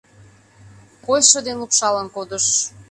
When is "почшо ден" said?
1.03-1.57